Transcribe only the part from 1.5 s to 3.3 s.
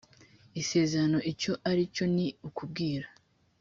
ari cyo ni ukubwira